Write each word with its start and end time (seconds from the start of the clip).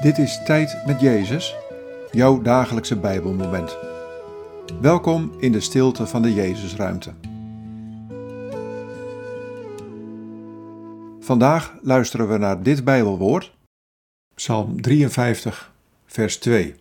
Dit 0.00 0.18
is 0.18 0.42
Tijd 0.44 0.86
met 0.86 1.00
Jezus, 1.00 1.56
jouw 2.10 2.42
dagelijkse 2.42 2.96
Bijbelmoment. 2.96 3.76
Welkom 4.80 5.32
in 5.38 5.52
de 5.52 5.60
stilte 5.60 6.06
van 6.06 6.22
de 6.22 6.34
Jezusruimte. 6.34 7.12
Vandaag 11.20 11.74
luisteren 11.82 12.28
we 12.28 12.38
naar 12.38 12.62
dit 12.62 12.84
Bijbelwoord, 12.84 13.52
Psalm 14.34 14.80
53, 14.80 15.72
vers 16.06 16.38
2. 16.38 16.74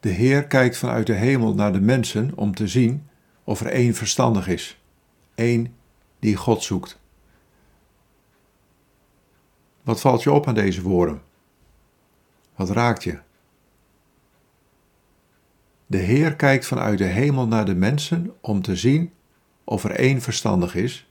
De 0.00 0.08
Heer 0.08 0.46
kijkt 0.46 0.76
vanuit 0.76 1.06
de 1.06 1.14
hemel 1.14 1.54
naar 1.54 1.72
de 1.72 1.80
mensen 1.80 2.32
om 2.34 2.54
te 2.54 2.68
zien 2.68 3.08
of 3.44 3.60
er 3.60 3.66
één 3.66 3.94
verstandig 3.94 4.48
is, 4.48 4.78
één 5.34 5.74
die 6.18 6.36
God 6.36 6.62
zoekt. 6.62 6.98
Wat 9.88 10.00
valt 10.00 10.22
je 10.22 10.32
op 10.32 10.46
aan 10.46 10.54
deze 10.54 10.82
woorden? 10.82 11.22
Wat 12.56 12.70
raakt 12.70 13.04
je? 13.04 13.18
De 15.86 15.96
Heer 15.96 16.36
kijkt 16.36 16.66
vanuit 16.66 16.98
de 16.98 17.04
hemel 17.04 17.46
naar 17.46 17.64
de 17.64 17.74
mensen 17.74 18.34
om 18.40 18.62
te 18.62 18.76
zien 18.76 19.12
of 19.64 19.84
er 19.84 19.90
één 19.90 20.20
verstandig 20.20 20.74
is, 20.74 21.10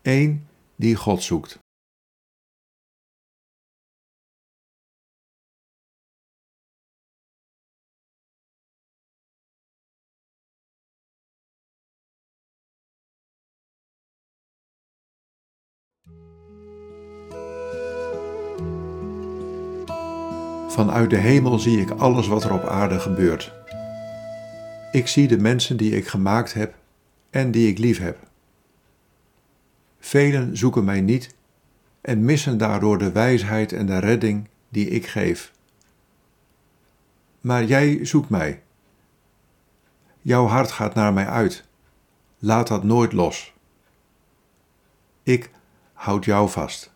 één 0.00 0.48
die 0.76 0.96
God 0.96 1.22
zoekt. 1.22 1.61
Vanuit 20.72 21.10
de 21.10 21.16
hemel 21.16 21.58
zie 21.58 21.80
ik 21.80 21.90
alles 21.90 22.26
wat 22.26 22.44
er 22.44 22.52
op 22.52 22.64
aarde 22.64 22.98
gebeurt. 22.98 23.52
Ik 24.92 25.08
zie 25.08 25.28
de 25.28 25.38
mensen 25.38 25.76
die 25.76 25.96
ik 25.96 26.06
gemaakt 26.06 26.54
heb 26.54 26.74
en 27.30 27.50
die 27.50 27.68
ik 27.68 27.78
lief 27.78 27.98
heb. 27.98 28.18
Velen 29.98 30.56
zoeken 30.56 30.84
mij 30.84 31.00
niet 31.00 31.34
en 32.00 32.24
missen 32.24 32.58
daardoor 32.58 32.98
de 32.98 33.12
wijsheid 33.12 33.72
en 33.72 33.86
de 33.86 33.98
redding 33.98 34.48
die 34.68 34.88
ik 34.88 35.06
geef. 35.06 35.52
Maar 37.40 37.64
jij 37.64 38.04
zoekt 38.04 38.28
mij. 38.28 38.62
Jouw 40.20 40.46
hart 40.46 40.70
gaat 40.70 40.94
naar 40.94 41.12
mij 41.12 41.26
uit. 41.26 41.64
Laat 42.38 42.68
dat 42.68 42.84
nooit 42.84 43.12
los. 43.12 43.52
Ik 45.22 45.50
houd 45.92 46.24
jou 46.24 46.48
vast. 46.48 46.91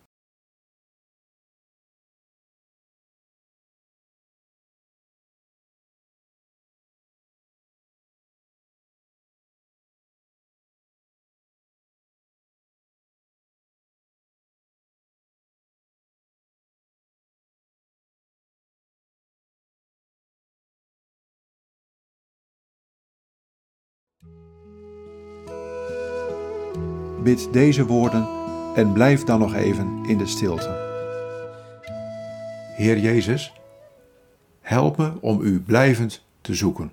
Bid 27.26 27.52
deze 27.52 27.86
woorden 27.86 28.28
en 28.74 28.92
blijf 28.92 29.24
dan 29.24 29.38
nog 29.38 29.54
even 29.54 30.04
in 30.04 30.18
de 30.18 30.26
stilte. 30.26 30.68
Heer 32.76 32.98
Jezus, 32.98 33.52
help 34.60 34.96
me 34.96 35.12
om 35.20 35.40
U 35.40 35.60
blijvend 35.60 36.24
te 36.40 36.54
zoeken. 36.54 36.92